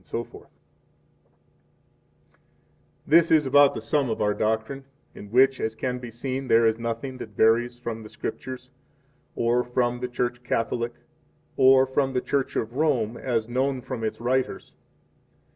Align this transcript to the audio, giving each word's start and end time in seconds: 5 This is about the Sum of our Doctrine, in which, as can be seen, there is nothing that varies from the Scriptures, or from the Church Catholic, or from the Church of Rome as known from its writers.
5 0.03 0.25
This 3.05 3.29
is 3.29 3.45
about 3.45 3.75
the 3.75 3.81
Sum 3.81 4.09
of 4.09 4.19
our 4.19 4.33
Doctrine, 4.33 4.83
in 5.13 5.29
which, 5.29 5.61
as 5.61 5.75
can 5.75 5.99
be 5.99 6.09
seen, 6.09 6.47
there 6.47 6.65
is 6.65 6.79
nothing 6.79 7.19
that 7.19 7.37
varies 7.37 7.77
from 7.77 8.01
the 8.01 8.09
Scriptures, 8.09 8.71
or 9.35 9.63
from 9.63 9.99
the 9.99 10.07
Church 10.07 10.41
Catholic, 10.43 10.93
or 11.55 11.85
from 11.85 12.13
the 12.13 12.21
Church 12.21 12.55
of 12.55 12.73
Rome 12.77 13.15
as 13.15 13.47
known 13.47 13.79
from 13.79 14.03
its 14.03 14.19
writers. 14.19 14.73